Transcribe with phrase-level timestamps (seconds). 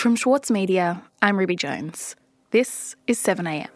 [0.00, 2.16] From Schwartz Media, I'm Ruby Jones.
[2.52, 3.68] This is 7am.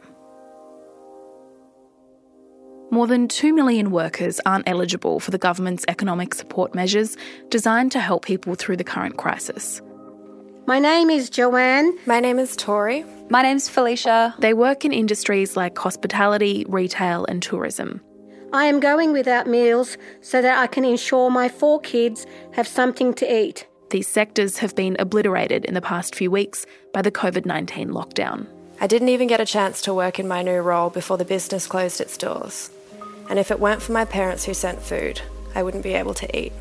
[2.90, 7.18] More than 2 million workers aren't eligible for the government's economic support measures
[7.50, 9.82] designed to help people through the current crisis.
[10.66, 11.92] My name is Joanne.
[12.06, 13.04] My name is Tori.
[13.28, 14.34] My name's Felicia.
[14.38, 18.00] They work in industries like hospitality, retail, and tourism.
[18.50, 23.12] I am going without meals so that I can ensure my four kids have something
[23.12, 23.66] to eat.
[23.94, 28.48] These sectors have been obliterated in the past few weeks by the COVID 19 lockdown.
[28.80, 31.68] I didn't even get a chance to work in my new role before the business
[31.68, 32.72] closed its doors.
[33.30, 35.20] And if it weren't for my parents who sent food,
[35.54, 36.52] I wouldn't be able to eat.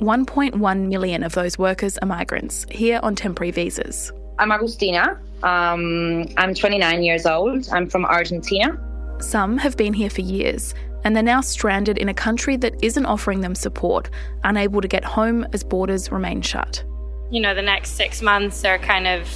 [0.00, 4.10] 1.1 million of those workers are migrants here on temporary visas.
[4.40, 5.16] I'm Agustina.
[5.44, 7.68] Um, I'm 29 years old.
[7.70, 8.76] I'm from Argentina.
[9.20, 10.74] Some have been here for years,
[11.04, 14.10] and they're now stranded in a country that isn't offering them support,
[14.42, 16.82] unable to get home as borders remain shut.
[17.30, 19.28] You know, the next six months are kind of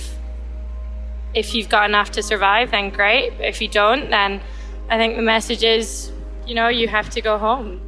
[1.34, 3.32] if you've got enough to survive, then great.
[3.38, 4.40] If you don't, then
[4.88, 6.10] I think the message is,
[6.46, 7.82] you know, you have to go home.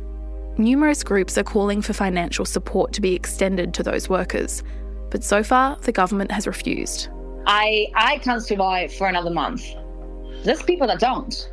[0.59, 4.63] Numerous groups are calling for financial support to be extended to those workers,
[5.11, 7.09] but so far the government has refused.
[7.47, 9.65] I I can't survive for another month.
[10.45, 11.51] There's people that don't.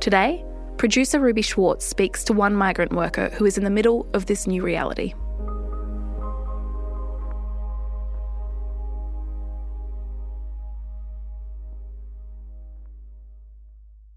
[0.00, 0.44] Today,
[0.78, 4.46] producer Ruby Schwartz speaks to one migrant worker who is in the middle of this
[4.46, 5.12] new reality.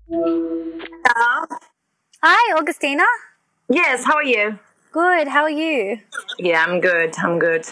[0.08, 1.46] Hello.
[2.24, 3.04] Hi, Augustina.
[3.68, 4.60] Yes, how are you?
[4.92, 6.00] Good, how are you?
[6.38, 7.16] Yeah, I'm good.
[7.18, 7.66] I'm good.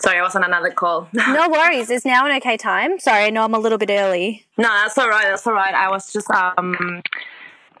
[0.00, 1.08] Sorry, I was on another call.
[1.14, 1.88] no worries.
[1.88, 2.98] Is now an okay time?
[2.98, 4.44] Sorry, I know I'm a little bit early.
[4.58, 5.28] No, that's all right.
[5.28, 5.72] That's all right.
[5.72, 7.02] I was just um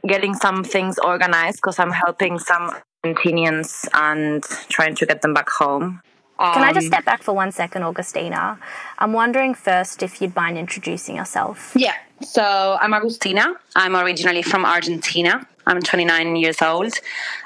[0.06, 5.48] getting some things organized because I'm helping some Argentinians and trying to get them back
[5.48, 6.00] home.
[6.38, 8.58] Can I just Um, step back for one second, Augustina?
[8.98, 11.72] I'm wondering first if you'd mind introducing yourself.
[11.74, 11.94] Yeah.
[12.22, 13.56] So I'm Agustina.
[13.74, 15.46] I'm originally from Argentina.
[15.66, 16.92] I'm 29 years old.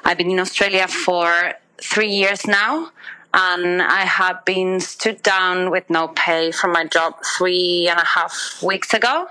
[0.04, 2.90] I've been in Australia for three years now.
[3.34, 8.04] And I have been stood down with no pay from my job three and a
[8.04, 9.26] half weeks ago.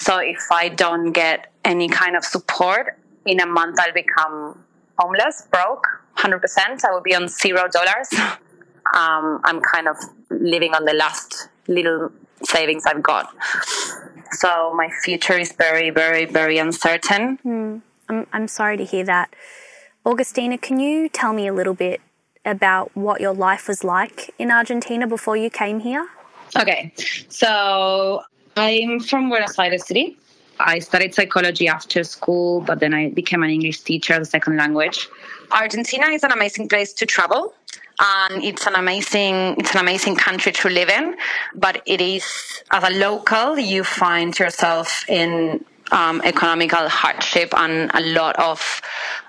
[0.00, 4.64] So if I don't get any kind of support, in a month I'll become
[4.98, 5.86] homeless, broke,
[6.16, 6.84] 100%.
[6.84, 8.08] I will be on zero dollars.
[8.94, 9.98] Um, I'm kind of
[10.30, 12.10] living on the last little
[12.42, 13.30] savings I've got.
[14.32, 17.38] So my future is very, very, very uncertain.
[18.08, 19.34] I'm, I'm sorry to hear that.
[20.06, 22.00] Augustina, can you tell me a little bit
[22.46, 26.08] about what your life was like in Argentina before you came here?
[26.58, 26.94] Okay,
[27.28, 28.22] so
[28.56, 30.16] I'm from Buenos Aires City.
[30.60, 35.08] I studied psychology after school, but then I became an English teacher a second language.
[35.52, 37.54] Argentina is an amazing place to travel,
[38.00, 41.16] and it's an amazing it's an amazing country to live in.
[41.54, 48.00] But it is as a local, you find yourself in um, economical hardship and a
[48.00, 48.82] lot of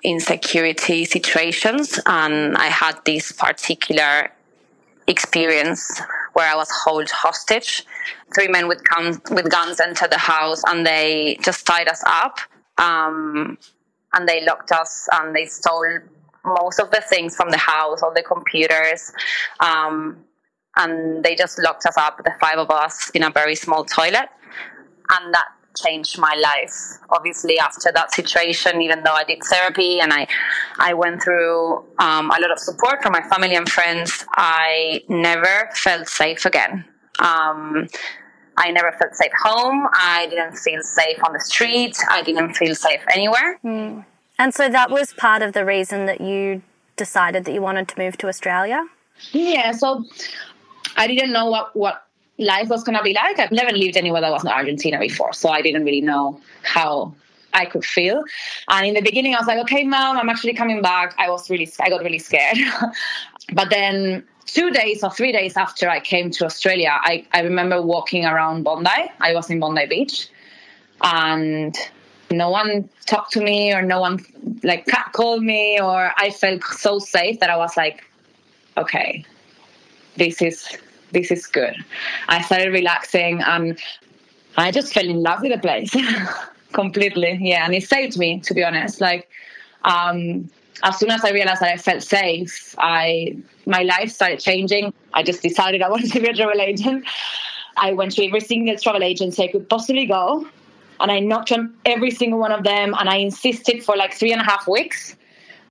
[0.04, 2.00] insecurity situations.
[2.06, 4.32] And I had this particular
[5.08, 6.02] experience
[6.40, 7.86] where I was held hostage.
[8.34, 12.36] Three men with guns with guns entered the house and they just tied us up.
[12.78, 13.58] Um,
[14.14, 16.00] and they locked us and they stole
[16.46, 19.12] most of the things from the house, all the computers.
[19.60, 20.24] Um,
[20.78, 24.30] and they just locked us up, the five of us, in a very small toilet.
[25.12, 26.74] And that changed my life.
[27.10, 30.28] Obviously, after that situation, even though I did therapy and I,
[30.78, 35.70] I went through um, a lot of support from my family and friends, I never
[35.74, 36.86] felt safe again.
[37.20, 37.88] Um,
[38.58, 39.88] I never felt safe home.
[39.94, 41.98] I didn't feel safe on the street.
[42.10, 43.60] I didn't feel safe anywhere.
[43.64, 46.62] And so that was part of the reason that you
[47.00, 48.86] decided that you wanted to move to Australia?
[49.32, 50.06] Yeah, so
[50.96, 52.06] I didn't know what, what
[52.40, 53.38] life was going to be like.
[53.40, 57.14] I've never lived anywhere that wasn't Argentina before, so I didn't really know how
[57.54, 58.24] I could feel.
[58.70, 61.16] And in the beginning, I was like, okay, mom, I'm actually coming back.
[61.18, 62.58] I was really, I got really scared.
[63.54, 67.82] but then two days or three days after I came to Australia, I, I remember
[67.82, 69.12] walking around Bondi.
[69.20, 70.30] I was in Bondi Beach
[71.02, 71.76] and
[72.32, 74.20] no one talked to me or no one
[74.64, 78.04] like called me or I felt so safe that I was like,
[78.78, 79.26] okay,
[80.16, 80.78] this is
[81.12, 81.76] this is good.
[82.28, 83.80] I started relaxing and
[84.58, 85.96] I just fell in love with the place
[86.74, 87.38] completely.
[87.42, 89.02] Yeah, and it saved me to be honest.
[89.02, 89.30] Like
[89.84, 90.50] um
[90.84, 94.94] as soon as I realized that I felt safe, I my life started changing.
[95.14, 97.06] I just decided I wanted to be a travel agent.
[97.78, 100.48] I went to every single travel agency I could possibly go,
[101.00, 104.32] and I knocked on every single one of them, and I insisted for like three
[104.32, 105.16] and a half weeks.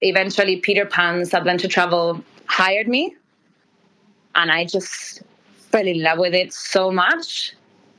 [0.00, 3.16] Eventually, Peter Pan's Adventure Travel hired me,
[4.38, 5.22] and I just
[5.70, 7.54] fell in love with it so much.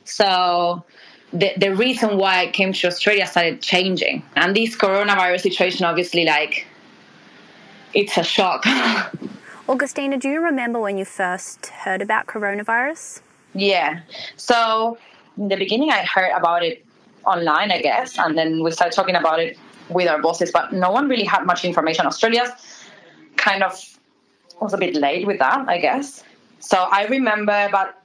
[0.06, 0.84] So
[1.34, 4.24] the, the reason why I came to Australia started changing.
[4.36, 6.66] And this coronavirus situation, obviously, like,
[7.94, 8.66] it's a shock.
[9.70, 13.22] Augustina, do you remember when you first heard about coronavirus?
[13.54, 14.00] Yeah.
[14.38, 14.98] So
[15.38, 16.84] in the beginning, I heard about it
[17.26, 19.58] online, I guess, and then we started talking about it
[19.90, 22.06] with our bosses, but no one really had much information.
[22.06, 22.56] Australia
[23.36, 23.74] kind of
[24.62, 26.24] was a bit late with that, I guess.
[26.60, 28.02] So I remember, but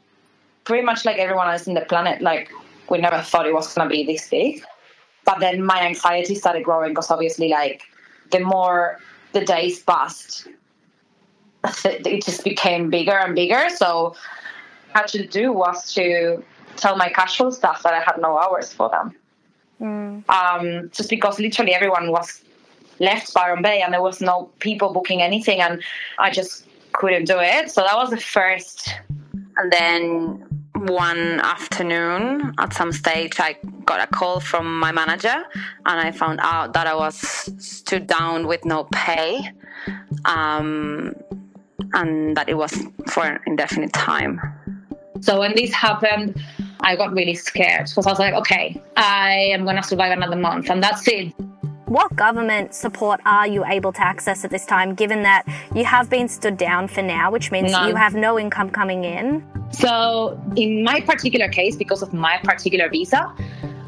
[0.64, 2.50] pretty much like everyone else in the planet, like
[2.90, 4.62] we never thought it was going to be this big.
[5.24, 7.82] But then my anxiety started growing because obviously, like
[8.30, 9.00] the more
[9.32, 10.48] the days passed,
[11.84, 13.68] it just became bigger and bigger.
[13.74, 14.14] So
[14.94, 16.42] I had to do was to
[16.76, 19.14] tell my casual staff that I had no hours for them.
[19.80, 20.28] Mm.
[20.28, 22.42] Um, just because literally everyone was
[23.00, 25.82] left Byron Bay and there was no people booking anything, and
[26.18, 27.70] I just couldn't do it.
[27.70, 28.94] So that was the first.
[29.56, 30.44] And then
[30.74, 35.44] one afternoon, at some stage, I got a call from my manager,
[35.86, 37.16] and I found out that I was
[37.58, 39.50] stood down with no pay.
[40.24, 41.14] Um,
[41.94, 42.72] and that it was
[43.08, 44.40] for an indefinite time.
[45.20, 46.40] So when this happened,
[46.80, 50.36] I got really scared because I was like, okay, I am going to survive another
[50.36, 51.32] month and that's it.
[51.86, 55.44] What government support are you able to access at this time, given that
[55.74, 57.88] you have been stood down for now, which means None.
[57.88, 59.46] you have no income coming in?
[59.70, 63.32] So, in my particular case, because of my particular visa,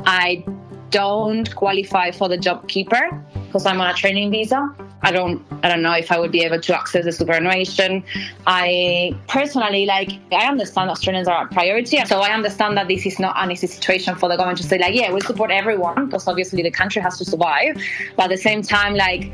[0.04, 0.44] I
[0.90, 4.75] don't qualify for the job keeper because I'm on a training visa.
[5.06, 8.03] I don't I don't know if I would be able to access the superannuation.
[8.44, 12.05] I personally like I understand Australians are a priority.
[12.06, 14.79] So I understand that this is not an easy situation for the government to say
[14.79, 17.81] like, yeah, we support everyone because obviously the country has to survive.
[18.17, 19.32] But at the same time, like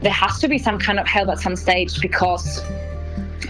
[0.00, 2.62] there has to be some kind of help at some stage because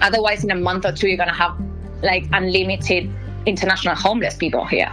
[0.00, 1.56] otherwise in a month or two you're gonna have
[2.02, 3.08] like unlimited
[3.46, 4.92] international homeless people here.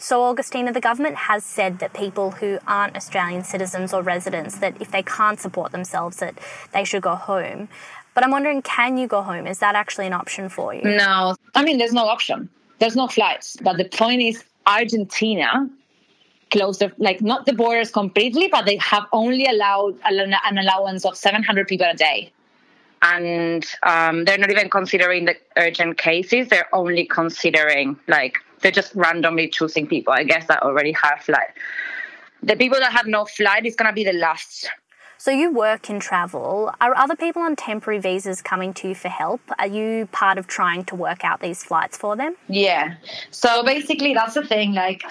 [0.00, 4.80] So, Augustina, the government has said that people who aren't Australian citizens or residents, that
[4.80, 6.38] if they can't support themselves, that
[6.72, 7.68] they should go home.
[8.14, 9.46] But I'm wondering, can you go home?
[9.46, 10.82] Is that actually an option for you?
[10.82, 12.48] No, I mean, there's no option.
[12.78, 13.58] There's no flights.
[13.62, 15.68] But the point is, Argentina
[16.50, 21.14] closed, the, like not the borders completely, but they have only allowed an allowance of
[21.14, 22.32] 700 people a day.
[23.02, 26.48] And um, they're not even considering the urgent cases.
[26.48, 30.12] They're only considering like they're just randomly choosing people.
[30.12, 31.48] I guess that already have flight.
[32.42, 34.68] The people that have no flight is gonna be the last.
[35.20, 36.72] So you work in travel.
[36.80, 39.42] Are other people on temporary visas coming to you for help?
[39.58, 42.36] Are you part of trying to work out these flights for them?
[42.48, 42.94] Yeah.
[43.30, 44.72] So basically that's the thing.
[44.72, 45.02] Like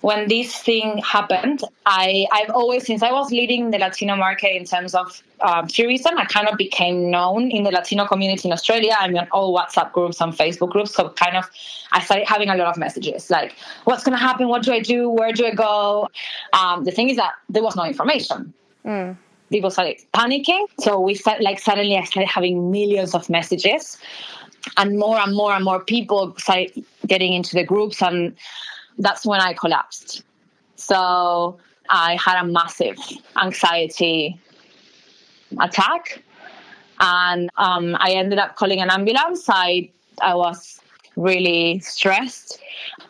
[0.00, 4.64] when this thing happened, I I've always since I was leading the Latino market in
[4.64, 8.96] terms of um, tourism, I kind of became known in the Latino community in Australia.
[8.98, 10.94] I'm in all WhatsApp groups and Facebook groups.
[10.94, 11.50] So kind of,
[11.92, 14.48] I started having a lot of messages like, what's going to happen?
[14.48, 15.10] What do I do?
[15.10, 16.08] Where do I go?
[16.54, 18.54] Um, the thing is that there was no information.
[18.86, 19.18] Mm.
[19.50, 20.64] People started panicking.
[20.78, 23.98] So we started, like, suddenly I started having millions of messages
[24.76, 28.02] and more and more and more people started getting into the groups.
[28.02, 28.36] And
[28.98, 30.22] that's when I collapsed.
[30.76, 32.96] So I had a massive
[33.42, 34.38] anxiety
[35.58, 36.22] attack.
[37.00, 39.46] And um, I ended up calling an ambulance.
[39.48, 39.90] I,
[40.22, 40.80] I was
[41.16, 42.60] really stressed.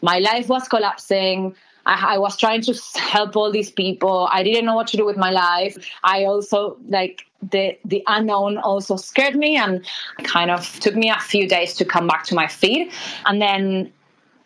[0.00, 1.54] My life was collapsing.
[1.90, 4.28] I, I, was trying to help all these people.
[4.30, 5.76] I didn't know what to do with my life.
[6.04, 9.84] I also like the the unknown also scared me and
[10.22, 12.92] kind of took me a few days to come back to my feet.
[13.26, 13.92] And then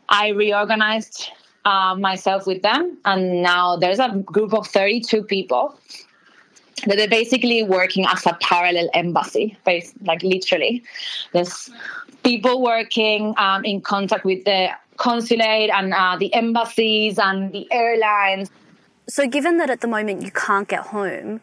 [0.09, 1.31] I reorganized
[1.65, 5.79] uh, myself with them, and now there's a group of 32 people
[6.87, 10.83] that they're basically working as a parallel embassy, like literally.
[11.33, 11.71] There's
[12.23, 18.51] people working um, in contact with the consulate and uh, the embassies and the airlines.
[19.09, 21.41] So, given that at the moment you can't get home,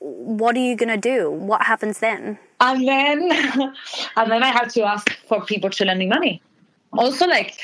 [0.00, 1.30] what are you going to do?
[1.30, 2.38] What happens then?
[2.60, 3.30] And then,
[4.16, 6.42] and then I have to ask for people to lend me money.
[6.92, 7.58] Also, like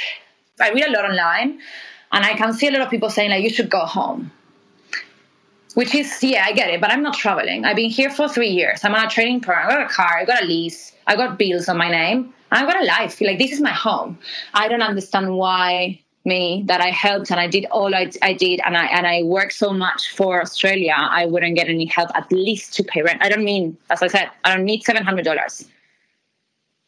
[0.60, 1.60] I read a lot online,
[2.12, 4.30] and I can see a lot of people saying like you should go home.
[5.74, 7.64] Which is yeah, I get it, but I'm not traveling.
[7.64, 8.84] I've been here for three years.
[8.84, 9.68] I'm on a training program.
[9.68, 10.18] I got a car.
[10.18, 10.92] I got a lease.
[11.06, 12.32] I got bills on my name.
[12.52, 13.20] I've got a life.
[13.20, 14.18] Like this is my home.
[14.54, 18.60] I don't understand why me that I helped and I did all I, I did
[18.64, 22.30] and I and I worked so much for Australia, I wouldn't get any help at
[22.32, 23.22] least to pay rent.
[23.22, 25.66] I don't mean, as I said, I don't need seven hundred dollars.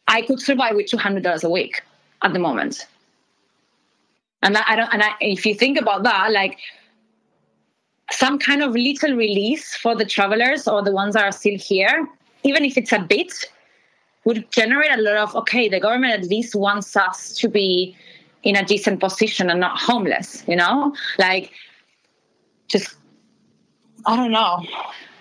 [0.07, 1.83] I could survive with two hundred dollars a week
[2.23, 2.87] at the moment.
[4.41, 6.57] And that, I don't and I, if you think about that, like
[8.11, 12.07] some kind of little release for the travelers or the ones that are still here,
[12.43, 13.31] even if it's a bit,
[14.25, 17.95] would generate a lot of okay, the government at least wants us to be
[18.43, 20.95] in a decent position and not homeless, you know?
[21.17, 21.51] Like
[22.67, 22.95] just
[24.05, 24.63] I don't know.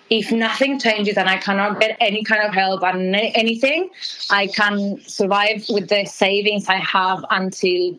[0.09, 3.91] If nothing changes and I cannot get any kind of help and anything,
[4.31, 7.99] I can survive with the savings I have until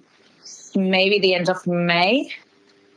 [0.74, 2.32] maybe the end of May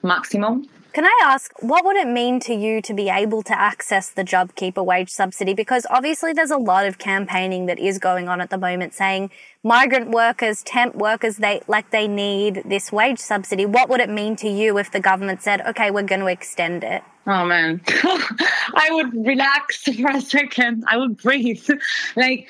[0.05, 0.69] maximum.
[0.93, 4.25] Can I ask, what would it mean to you to be able to access the
[4.25, 5.55] JobKeeper wage subsidy?
[5.55, 9.31] Because obviously there's a lot of campaigning that is going on at the moment saying
[9.63, 13.67] migrant workers, temp workers, they like they need this wage subsidy.
[13.67, 16.83] What would it mean to you if the government said, okay, we're going to extend
[16.83, 17.05] it?
[17.25, 20.85] Oh man, I would relax for a second.
[20.89, 21.71] I would breathe.
[22.17, 22.49] like,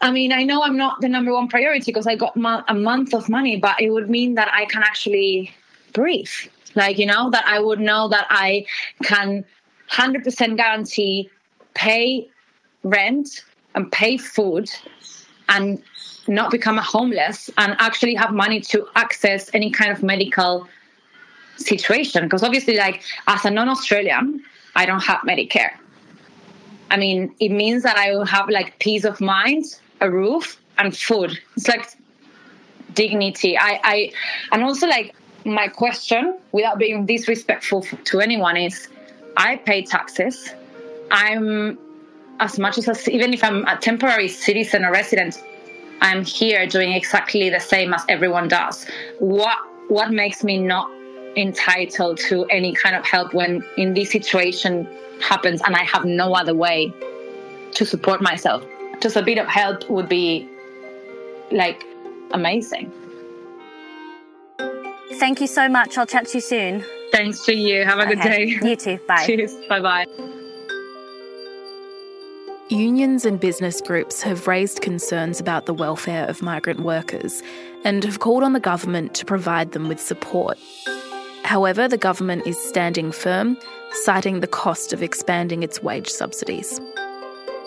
[0.00, 3.12] I mean, I know I'm not the number one priority because I got a month
[3.12, 5.52] of money, but it would mean that I can actually
[5.92, 6.30] breathe
[6.74, 8.66] like, you know, that I would know that I
[9.02, 9.44] can
[9.90, 11.30] 100% guarantee
[11.74, 12.28] pay
[12.82, 13.44] rent
[13.74, 14.70] and pay food
[15.48, 15.82] and
[16.26, 20.68] not become a homeless and actually have money to access any kind of medical
[21.56, 22.24] situation.
[22.24, 24.42] Because obviously, like, as a non Australian,
[24.76, 25.72] I don't have Medicare.
[26.90, 29.64] I mean, it means that I will have like peace of mind,
[30.00, 31.38] a roof, and food.
[31.56, 31.86] It's like
[32.94, 33.58] dignity.
[33.58, 34.12] I, I,
[34.52, 35.14] and also like
[35.44, 38.88] my question, without being disrespectful to anyone, is
[39.36, 40.50] I pay taxes.
[41.10, 41.78] I'm
[42.40, 45.42] as much as a, even if I'm a temporary citizen or resident,
[46.00, 48.86] I'm here doing exactly the same as everyone does.
[49.18, 50.90] What what makes me not
[51.36, 54.86] entitled to any kind of help when in this situation
[55.20, 56.92] happens and I have no other way
[57.72, 58.64] to support myself?
[59.00, 60.48] Just a bit of help would be
[61.50, 61.84] like
[62.32, 62.92] amazing.
[65.18, 65.98] Thank you so much.
[65.98, 66.84] I'll chat to you soon.
[67.10, 67.84] Thanks to you.
[67.84, 68.14] Have a okay.
[68.14, 68.68] good day.
[68.68, 68.98] You too.
[69.06, 69.26] Bye.
[69.26, 69.54] Cheers.
[69.68, 70.06] Bye bye.
[72.68, 77.42] Unions and business groups have raised concerns about the welfare of migrant workers
[77.82, 80.58] and have called on the government to provide them with support.
[81.44, 83.56] However, the government is standing firm,
[84.04, 86.78] citing the cost of expanding its wage subsidies.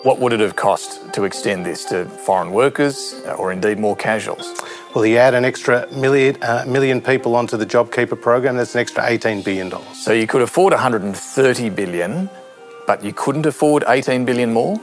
[0.04, 3.96] What would it have cost to extend this to foreign workers uh, or indeed more
[3.96, 4.54] casuals?
[4.94, 8.82] Well, you add an extra million, uh, million people onto the JobKeeper program, that's an
[8.82, 9.72] extra $18 billion.
[9.94, 12.28] So you could afford 130 billion,
[12.86, 14.78] but you couldn't afford 18 billion more?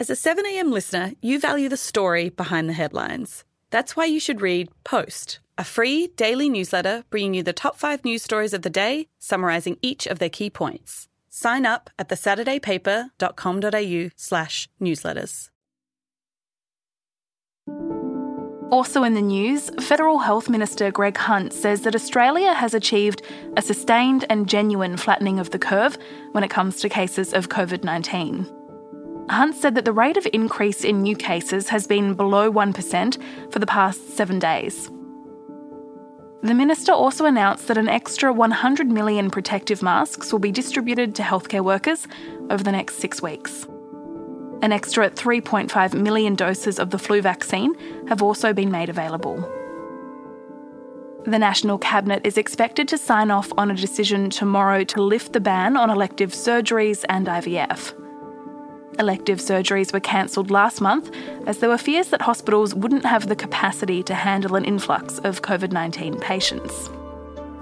[0.00, 3.44] As a 7am listener, you value the story behind the headlines.
[3.70, 8.04] That's why you should read Post, a free daily newsletter bringing you the top five
[8.04, 11.06] news stories of the day, summarising each of their key points.
[11.30, 15.50] Sign up at thesaturdaypaper.com.au slash newsletters.
[18.70, 23.22] Also in the news, Federal Health Minister Greg Hunt says that Australia has achieved
[23.56, 25.98] a sustained and genuine flattening of the curve
[26.32, 28.48] when it comes to cases of COVID 19.
[29.28, 33.58] Hunt said that the rate of increase in new cases has been below 1% for
[33.58, 34.90] the past seven days.
[36.42, 41.22] The minister also announced that an extra 100 million protective masks will be distributed to
[41.22, 42.06] healthcare workers
[42.48, 43.66] over the next six weeks.
[44.62, 47.74] An extra 3.5 million doses of the flu vaccine
[48.08, 49.36] have also been made available.
[51.26, 55.40] The National Cabinet is expected to sign off on a decision tomorrow to lift the
[55.40, 57.92] ban on elective surgeries and IVF.
[59.00, 61.10] Elective surgeries were cancelled last month
[61.46, 65.40] as there were fears that hospitals wouldn't have the capacity to handle an influx of
[65.40, 66.90] COVID 19 patients.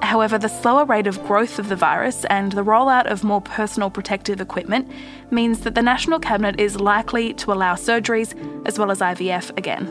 [0.02, 3.88] However, the slower rate of growth of the virus and the rollout of more personal
[3.88, 4.90] protective equipment
[5.30, 8.34] means that the National Cabinet is likely to allow surgeries
[8.66, 9.86] as well as IVF again.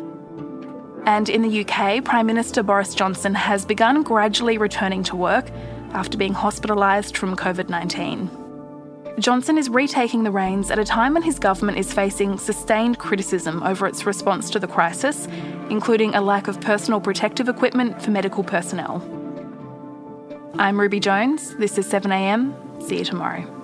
[1.05, 5.49] And in the UK, Prime Minister Boris Johnson has begun gradually returning to work
[5.93, 8.46] after being hospitalised from COVID 19.
[9.19, 13.63] Johnson is retaking the reins at a time when his government is facing sustained criticism
[13.63, 15.27] over its response to the crisis,
[15.71, 19.01] including a lack of personal protective equipment for medical personnel.
[20.59, 21.55] I'm Ruby Jones.
[21.55, 22.83] This is 7am.
[22.83, 23.56] See you tomorrow.